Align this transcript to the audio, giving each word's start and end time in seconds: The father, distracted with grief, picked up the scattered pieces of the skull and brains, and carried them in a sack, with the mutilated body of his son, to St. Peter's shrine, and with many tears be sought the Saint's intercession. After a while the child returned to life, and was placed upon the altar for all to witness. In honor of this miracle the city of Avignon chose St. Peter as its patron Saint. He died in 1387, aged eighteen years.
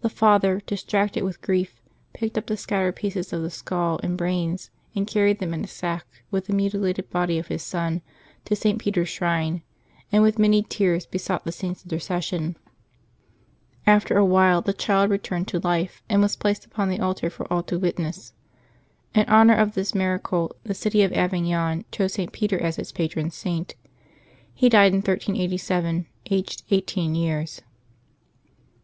The 0.00 0.08
father, 0.08 0.60
distracted 0.66 1.22
with 1.22 1.40
grief, 1.40 1.80
picked 2.14 2.36
up 2.36 2.46
the 2.48 2.56
scattered 2.56 2.96
pieces 2.96 3.32
of 3.32 3.42
the 3.42 3.48
skull 3.50 4.00
and 4.02 4.18
brains, 4.18 4.70
and 4.92 5.06
carried 5.06 5.38
them 5.38 5.54
in 5.54 5.62
a 5.62 5.68
sack, 5.68 6.04
with 6.32 6.46
the 6.46 6.52
mutilated 6.52 7.08
body 7.10 7.38
of 7.38 7.46
his 7.46 7.62
son, 7.62 8.02
to 8.46 8.56
St. 8.56 8.80
Peter's 8.80 9.08
shrine, 9.08 9.62
and 10.10 10.20
with 10.24 10.36
many 10.36 10.64
tears 10.64 11.06
be 11.06 11.18
sought 11.18 11.44
the 11.44 11.52
Saint's 11.52 11.84
intercession. 11.84 12.56
After 13.86 14.18
a 14.18 14.24
while 14.24 14.62
the 14.62 14.72
child 14.72 15.10
returned 15.12 15.46
to 15.46 15.60
life, 15.60 16.02
and 16.08 16.20
was 16.20 16.34
placed 16.34 16.66
upon 16.66 16.88
the 16.88 16.98
altar 16.98 17.30
for 17.30 17.44
all 17.48 17.62
to 17.62 17.78
witness. 17.78 18.32
In 19.14 19.24
honor 19.26 19.54
of 19.54 19.74
this 19.74 19.94
miracle 19.94 20.56
the 20.64 20.74
city 20.74 21.02
of 21.02 21.12
Avignon 21.12 21.84
chose 21.92 22.14
St. 22.14 22.32
Peter 22.32 22.60
as 22.60 22.80
its 22.80 22.90
patron 22.90 23.30
Saint. 23.30 23.76
He 24.52 24.68
died 24.68 24.90
in 24.92 24.96
1387, 25.02 26.06
aged 26.32 26.64
eighteen 26.72 27.14
years. 27.14 27.62